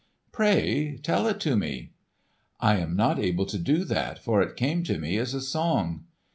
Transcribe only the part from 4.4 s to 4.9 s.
it came